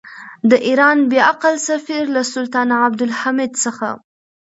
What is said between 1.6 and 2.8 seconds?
سفیر له سلطان